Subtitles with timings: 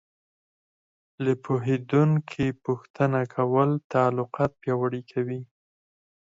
[1.23, 5.41] له پوهېدونکي پوښتنه کول تعلقات پیاوړي کوي.